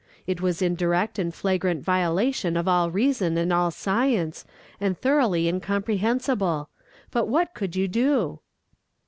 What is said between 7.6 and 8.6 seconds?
you do?